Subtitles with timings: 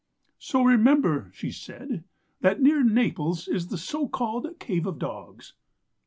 [0.39, 2.03] "'So, remember,' she said,
[2.39, 5.53] 'that near Naples is the so called Cave of Dogs.